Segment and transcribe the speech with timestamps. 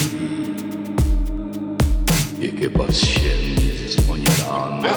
[2.46, 4.94] I ke pas qenë një të smonjët anë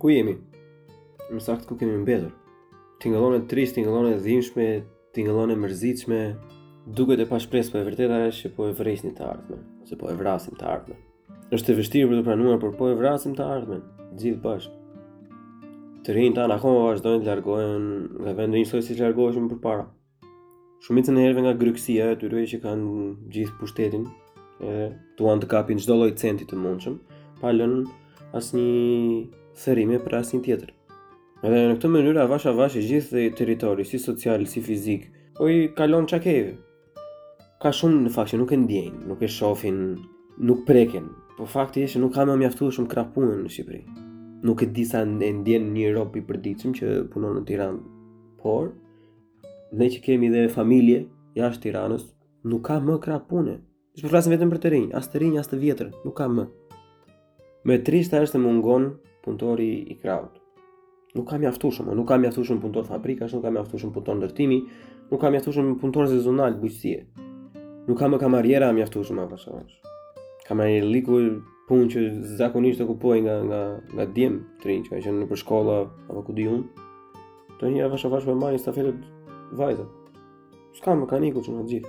[0.04, 0.34] ku jemi?
[1.32, 2.28] Më sakt ku kemi mbetur?
[3.00, 4.66] Tingëllon e trisht, tingëllon e dhimshme,
[5.16, 6.18] tingëllon e mërzitshme,
[6.96, 10.10] duket e shpresë, po e vërteta është që po e vrasni të ardhmen, ose po
[10.12, 10.98] e vrasim të ardhmen.
[11.56, 13.80] Është e vështirë për të pranuar, por po e vrasim të ardhmen,
[14.20, 14.74] gjithë bashkë.
[16.04, 17.86] Të rinë tanë akoma vazhdojnë të largohen
[18.26, 19.86] nga vendin njësoj si largoheshme për para.
[20.84, 23.00] Shumicën e herve nga gryksia e tyre që kanë
[23.38, 24.04] gjithë pushtetin,
[24.68, 26.98] e, duan të kapin çdo lloj centi të mundshëm,
[27.40, 27.80] pa lënë
[28.36, 30.72] asnjë thërime për asin tjetër.
[31.44, 35.48] Edhe në këtë mënyrë avash avash e gjithë dhe teritori, si social, si fizik, po
[35.52, 36.56] i kalon qa keve.
[37.62, 39.78] Ka shumë në fakt që nuk e ndjenjë, nuk e shofin,
[40.44, 43.82] nuk preken, po fakti e që nuk kam e mjaftu shumë krapunën në Shqipëri.
[44.44, 45.06] Nuk e disa e
[45.38, 47.80] ndjenë një ropi për ditëshm që punon në Tiranë,
[48.42, 48.72] por,
[49.72, 51.04] dhe që kemi dhe familje,
[51.38, 52.10] jashtë Tiranës,
[52.48, 53.54] nuk ka më krapune.
[53.94, 56.26] Shpër po flasin vetëm për të rinjë, as të rinjë, as të vjetër, nuk ka
[56.34, 56.44] më.
[57.64, 58.90] Me trishta është të mungon
[59.24, 60.36] punëtori i kraut.
[61.16, 64.18] Nuk kam mjaftuar shumë, nuk kam mjaftuar shumë punëtor fabrikash, nuk kam mjaftuar shumë punëtor
[64.20, 64.58] ndërtimi,
[65.10, 67.00] nuk kam mjaftuar shumë punëtor sezonal bujqësie.
[67.86, 69.60] Nuk kam kamariera mjaftuar shumë ato
[70.44, 71.18] Kam ai liku
[71.68, 72.00] punë që
[72.38, 73.60] zakonisht e kupoj nga nga
[73.94, 75.76] nga djem trin që janë në përshkolla
[76.10, 76.60] apo ku diun.
[77.56, 78.90] Të një vesh vesh me marrë stafet
[79.56, 79.88] vajzat.
[80.76, 81.80] Skam mekaniku çon atje.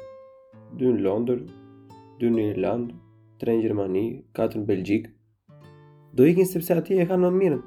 [0.79, 1.41] Dy në Londër,
[2.21, 2.95] dy në Irland,
[3.43, 5.11] tre në Gjermani, katër në Belgjik,
[6.15, 7.61] do ikin sepse ati e kanë më mirën.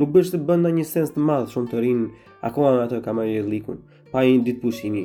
[0.00, 2.08] Nuk bësh të bënda një sens të madhë shumë të rinë,
[2.44, 2.98] akoma me atë
[3.34, 3.78] e likun,
[4.12, 5.04] pa një ditë pushimi,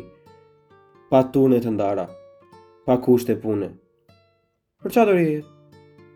[1.11, 2.07] pa turnë të ndara,
[2.85, 3.69] pa kusht e pune.
[4.83, 5.41] Për çfarë do rije?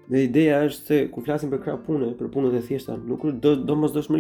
[0.10, 3.56] Dhe ideja është se ku flasim për krap pune, për punët e thjeshta, nuk do,
[3.56, 3.74] do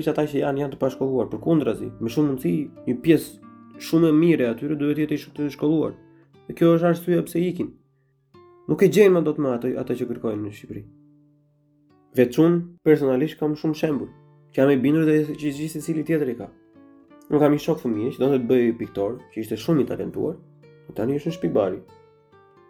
[0.09, 2.55] ata që janë janë të pashkolluar, për kundra me shumë mundësi,
[2.87, 3.41] një pjesë
[3.85, 5.93] shumë e mire atyre duhet jetë i të shkolluar.
[6.47, 7.73] Dhe kjo është arsye pse ikin.
[8.69, 10.83] Nuk e gjejnë më dot më ato ato që kërkojnë në Shqipëri.
[12.15, 12.53] Vetëun
[12.87, 14.07] personalisht kam shumë shembull.
[14.55, 16.45] jam i bindur dhe që gjithë se cili tjetër i ka.
[17.27, 20.37] Unë kam i shok fëmijë që do të bëjë piktor, që ishte shumë i talentuar,
[20.85, 21.81] por tani është në Shpibari.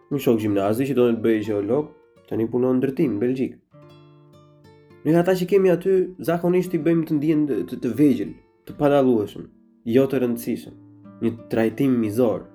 [0.10, 1.92] Një shok gjimnazi që do të bëjë geolog,
[2.30, 3.54] tani punon në ndërtim në Belgjik.
[5.06, 5.94] Në ata që kemi aty
[6.32, 8.34] zakonisht i bëjmë të ndjen të, të vegjël,
[8.66, 9.46] të paralueshëm,
[9.94, 10.76] jo të rëndësishëm,
[11.22, 12.48] një trajtim mizor.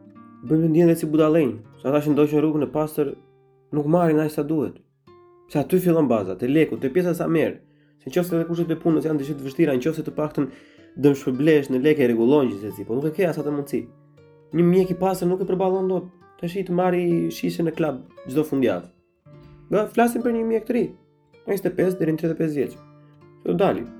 [0.42, 1.52] Bëjmë të ndjen dhe si budallëj,
[1.84, 3.14] sa tash ndoshin rrugën e pastër
[3.74, 4.82] nuk marrin as sa duhet.
[5.50, 7.56] Se aty fillon baza, te leku, te pjesa sa merr.
[7.98, 10.44] Se qoftë se kushtet e punës janë dishit të vështira, nëse të paktën
[11.02, 13.80] dëm shpërblesh në lekë e rregullon gjithsesi, po nuk e ke asat të mundsi.
[14.54, 16.06] Një mjek i pasur nuk e përballon dot.
[16.38, 17.02] Tash i të marri
[17.34, 17.98] shishën në klub
[18.30, 18.92] çdo fundjavë.
[19.74, 20.84] Nga flasim për një mjek të ri,
[21.50, 22.78] 25 deri në 35 vjeç.
[23.44, 23.90] Do dalin.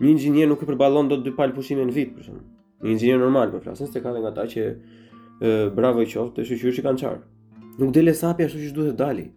[0.00, 2.40] Një inxhinier nuk e përballon dot dy pal pushime në vit për shemb.
[2.82, 6.48] Një inxhinier normal po flasim se ka nga ata që e, bravo i qoftë, të
[6.50, 7.20] shoqërisë kanë çar.
[7.78, 9.28] Nuk dele sapi ashtu siç duhet të dali,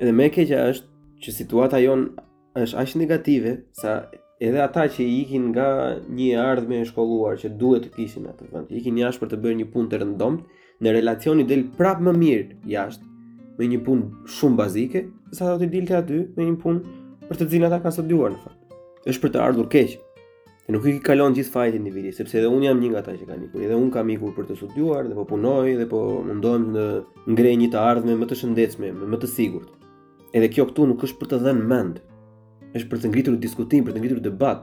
[0.00, 0.90] Edhe me keqja është
[1.22, 2.06] që situata jon
[2.58, 3.92] është aq negative sa
[4.42, 5.66] edhe ata që i ikin nga
[6.16, 8.72] një ardhmë e shkolluar që duhet të kishin atë vend.
[8.72, 10.38] I ikin jashtë për të bërë një punë të rëndom,
[10.82, 15.04] në relacion i del prap më mirë jashtë me një punë shumë bazike,
[15.36, 18.40] sa do të dilte aty me një punë për të cilën ata kanë studiuar në
[18.46, 18.58] fakt.
[19.12, 19.94] Është për të ardhur keq.
[20.70, 23.28] E nuk i kalon gjithë fajet individit, sepse edhe un jam një nga ata që
[23.28, 26.68] kanë ikur, edhe unë kam ikur për të studiuar dhe po punoj dhe po mundohem
[26.74, 26.84] të
[27.34, 29.72] ngrej një të ardhmë më të shëndetshme, më të sigurt.
[30.32, 31.96] Edhe kjo këtu nuk është për të dhënë mend.
[32.72, 34.62] Është për të ngritur diskutim, për të ngritur debat.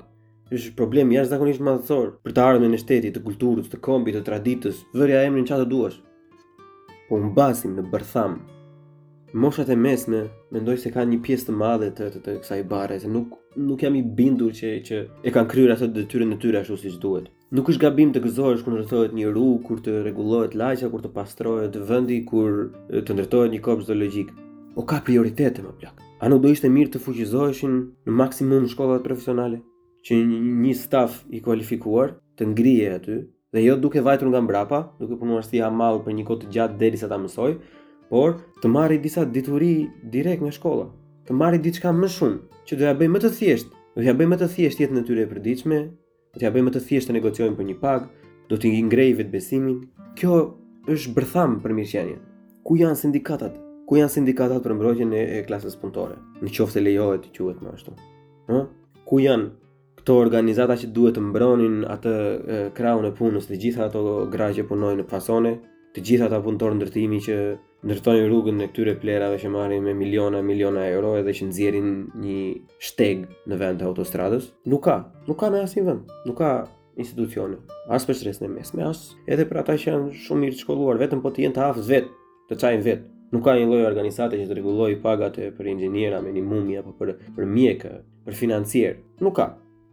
[0.49, 4.79] Është problem jashtëzakonisht madhësor për të ardhmen e shtetit, të kulturës, të kombit, të traditës,
[4.97, 5.99] vërja emrin çfarë duash.
[7.09, 8.39] Po mbasim në bërtham.
[9.45, 10.23] Moshat e mesme
[10.55, 13.37] mendoj se kanë një pjesë të madhe të, të, të kësaj bare, se nuk
[13.69, 16.97] nuk jam i bindur që që e kanë kryer ato detyrën e tyre ashtu siç
[17.03, 17.29] duhet.
[17.53, 21.13] Nuk është gabim të gëzohesh kur ndërtohet një rrugë, kur të rregullohet lagja, kur të
[21.13, 24.33] pastrohet vendi, kur të ndërtohet një kopës zoologjik
[24.77, 25.95] o ka prioritete më plak.
[26.21, 27.75] A nuk do ishte mirë të fuqizoheshin
[28.07, 29.61] në maksimum shkollat profesionale?
[30.05, 30.13] Që
[30.63, 33.15] një staf i kualifikuar të ngrije aty,
[33.53, 36.79] dhe jo duke vajtur nga mbrapa, duke punuar si hamall për një kohë të gjatë
[36.79, 37.51] derisa ta mësoj,
[38.09, 40.87] por të marri disa dituri direkt nga shkolla,
[41.27, 44.27] të marri diçka më shumë që do ja bëj më të thjesht do ja bëj
[44.31, 45.77] më të thjesht jetën e tyre e përditshme,
[46.39, 48.07] do bëj më të thjesht të negociojnë për një pagë,
[48.49, 49.79] do të ngrejë vetë besimin.
[50.17, 50.39] Kjo
[50.93, 52.19] është bërtham për mirëqenien.
[52.65, 53.55] Ku janë sindikatat
[53.89, 57.71] ku janë sindikatat për mbrojtjen e klasës punëtore, në qoftë se lejohet të quhet më
[57.73, 57.95] ashtu.
[58.53, 58.67] Ëh,
[59.09, 59.47] ku janë
[60.01, 62.13] këto organizata që duhet të mbronin atë
[62.77, 65.55] krahun e punës, të gjitha ato gra që punojnë në fasone,
[65.95, 67.37] të gjitha ata punëtorë ndërtimi që
[67.89, 71.89] ndërtojnë rrugën në këtyre plerave që marrin me miliona, miliona euro edhe që nxjerrin
[72.21, 72.39] një
[72.77, 74.51] shteg në vend të autostradës?
[74.69, 76.51] Nuk ka, nuk ka në asnjë vend, nuk ka
[77.01, 77.57] institucione.
[77.89, 81.01] As për stresin e mesme, as edhe për ata që janë shumë mirë të shkolluar,
[81.01, 82.17] vetëm po të jenë të hafës vetë,
[82.51, 83.15] të çajin vetë.
[83.31, 87.45] Nuk ka një lloj organizate që rregulloj pagat për inxhinierë me minimumi apo për për
[87.49, 87.91] mjekë,
[88.25, 88.95] për financier.
[89.21, 89.49] Nuk ka.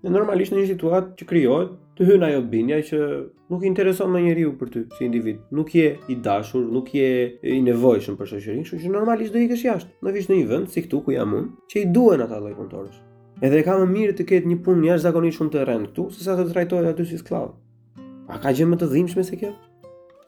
[0.07, 3.01] Në normalisht në një situatë që krijohet, të hyn ajo bindja që
[3.51, 5.43] nuk i intereson më njeriu për ty si individ.
[5.57, 7.09] Nuk je i dashur, nuk je
[7.43, 9.93] i nevojshëm për shoqërinë, kështu që normalisht do ikësh jashtë.
[10.05, 12.55] Do vish në një vend si këtu ku jam unë, që i duhen ata lloj
[12.61, 13.03] punëtorësh.
[13.45, 16.49] Edhe ka më mirë të ketë një punë jashtëzakonisht shumë të rrënd këtu, sesa të
[16.55, 17.53] trajtohet aty si skllav.
[18.31, 19.53] A ka gjë më të dhimbshme se kjo?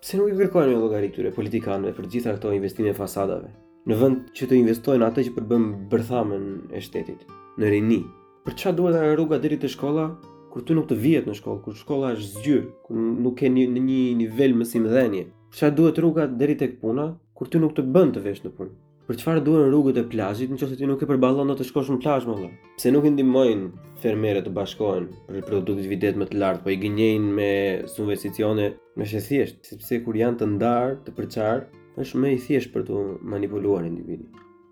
[0.02, 3.48] pse nuk i kërkojnë një llogari këtyre politikanëve për gjitha këto investime fasadave?
[3.90, 6.44] Në vend që të investojnë atë që përbëm bërthamën
[6.78, 7.24] e shtetit,
[7.58, 7.98] në rini.
[8.46, 10.04] Për çfarë duhet ajo rruga deri te shkolla
[10.52, 13.66] kur ty nuk të vihet në shkollë, kur shkolla është zgjur, kur nuk e në
[13.90, 15.24] një nivel dhenje.
[15.50, 18.54] Për çfarë duhet rruga deri tek puna kur ty nuk të bën të vesh në
[18.56, 18.72] punë?
[19.08, 22.00] për çfarë duan rrugët e plazhit nëse ti nuk e përballon do të shkosh në
[22.04, 22.56] plazh më vonë.
[22.76, 23.68] Pse nuk i ndihmojnë
[24.02, 27.52] fermerët të bashkohen për produktivitet më të lartë, po i gënjejnë me
[27.88, 28.66] subvencione
[29.00, 31.64] më shë thjesht, sepse kur janë të ndarë, të përçar,
[31.96, 33.00] është më i thjesht për të
[33.34, 34.28] manipuluar individin.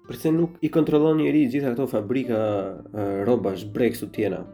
[0.07, 2.37] Përse nuk i kontrollon njëri gjitha këto fabrika
[3.25, 4.11] rrobash, breks u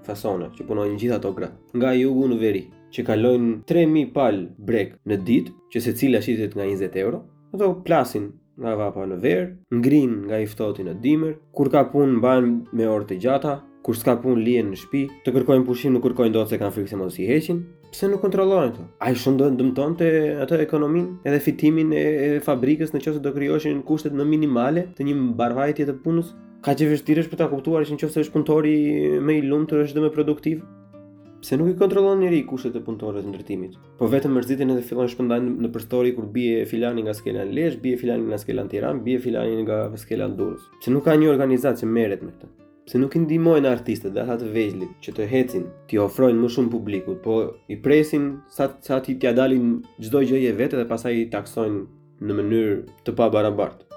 [0.06, 1.50] fasona që punojnë gjitha ato gra.
[1.74, 2.62] Nga jugu në veri,
[2.94, 7.20] që kalojnë 3000 pal brek në ditë, që secila shitet nga 20 euro,
[7.52, 8.30] ato plasin
[8.62, 12.86] nga vapa në verë, ngrin nga i ftohti në dimër, kur ka punë banë me
[12.88, 16.52] orë të gjata, kur s'ka punë lihen në shtëpi, të kërkojnë pushim, nuk kërkojnë dot
[16.52, 17.62] se kanë frikë se mos i heqin.
[17.92, 20.06] Pse nuk kontrollojnë A Ai shumë do dëmtonte
[20.46, 25.16] atë ekonomin, edhe fitimin e, e fabrikës nëse do krijoheshin kushtet në minimale të një
[25.42, 26.30] barvajtje të punës.
[26.64, 28.76] Ka që është për ta kuptuar që nëse është punëtori
[29.26, 30.62] më i lumtur është dhe më produktiv,
[31.42, 35.08] Pse nuk i kontrollon njëri kushtet e punëtorëve të ndërtimit, po vetëm mërziten edhe fillojnë
[35.10, 38.62] të shpëndajnë në përstori kur bie filani nga skela në Lezhë, bie filani nga skela
[38.62, 40.68] në Tiranë, bie filani nga skela në Durrës.
[40.78, 42.54] Pse nuk ka një organizatë që merret me këtë?
[42.86, 46.72] Pse nuk i ndihmojnë artistët dhe ata të që të hecin, t'i ofrojnë më shumë
[46.78, 51.16] publikut, po i presin sa sa ti t'ia dalin çdo gjë e vetë dhe pastaj
[51.24, 51.82] i taksojnë
[52.22, 53.91] në mënyrë të pa barabartë.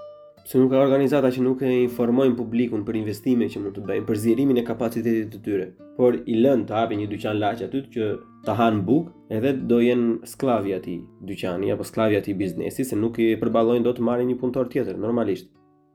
[0.45, 4.03] Se nuk ka organizata që nuk e informojnë publikun për investime që mund të bëjnë,
[4.05, 5.65] për zjerimin e kapacitetit të tyre,
[5.95, 8.09] por i lënë të hapi një dyqan laqë aty që
[8.45, 10.99] të hanë bukë edhe do jenë sklavi ati
[11.31, 15.01] dyqani apo sklavi ati biznesi se nuk i përbalojnë do të marri një punëtor tjetër,
[15.01, 15.49] normalisht.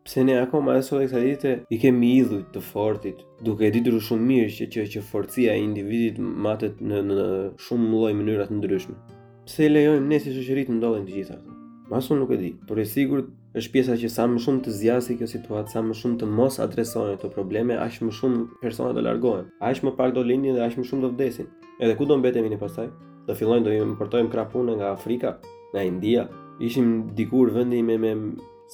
[0.08, 4.00] Pse ne akoma edhe sot e kësa dite i kemi idhujt të fortit, duke ditur
[4.02, 7.24] shumë mirë që që, që forcia e individit matet në, në
[7.68, 8.98] shumë lloj mënyra të ndryshme.
[9.46, 12.16] Pse lejojmë ne si të ndodhin të gjitha këto?
[12.18, 15.26] nuk e di, por e sigurt është pjesa që sa më shumë të zjasi kjo
[15.30, 19.48] situatë, sa më shumë të mos adresohen këto probleme, aq më shumë persona do largohen.
[19.58, 21.48] Aq më pak do lindin dhe aq më shumë do vdesin.
[21.82, 22.88] Edhe ku do mbetemi ne pastaj?
[23.26, 25.34] Do fillojnë do importojm krah punë nga Afrika,
[25.72, 26.28] nga India.
[26.62, 26.88] Ishim
[27.18, 28.12] dikur vendi me me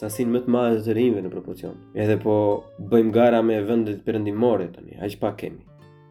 [0.00, 1.74] sasinë më të madhe të rinjve në proporcion.
[1.96, 2.36] Edhe po
[2.90, 5.62] bëjm gara me vendet perëndimore tani, aq pak kemi.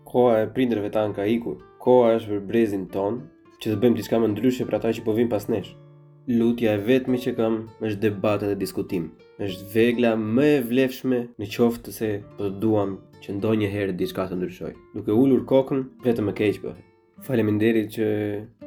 [0.09, 1.59] Koha e prindërve tan ka ikur.
[1.85, 3.21] Koha është për brezin ton,
[3.61, 5.75] që të bëjm diçka më ndryshe për ata që po vijnë pas nesh
[6.27, 9.11] lutja e vetme që kam është debatet e diskutim.
[9.39, 12.91] është vegla më e vlefshme në qoftë po të se për duham
[13.21, 14.71] që ndonjë herë diçka të ndryshoj.
[14.95, 16.77] Duke ullur kokën, vetëm e keqë për.
[17.25, 18.05] Faleminderit që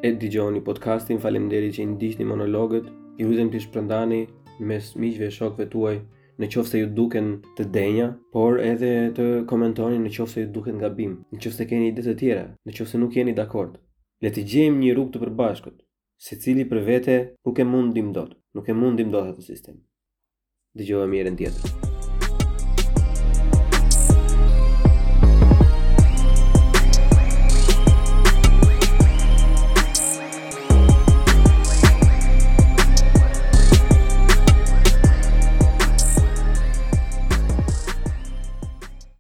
[0.07, 2.85] e digjoni podcastin, faleminderit që i ndishtë monologët,
[3.19, 4.21] i rrëzëm të shpërndani
[4.69, 5.97] mes miqve e shokve tuaj
[6.38, 10.53] në qoftë se ju duken të denja, por edhe të komentoni në qoftë se ju
[10.59, 13.33] duken nga bim, në qoftë se keni ide të tjera, në qoftë se nuk jeni
[13.35, 13.73] dakord.
[14.23, 15.79] Le të gjejmë një rrugë të përbashkët
[16.25, 17.15] se cili për vete
[17.49, 19.81] nuk e mund dim dot, nuk e mund dim dot atë sistem.
[20.83, 21.88] Dëgjova mirën tjetër.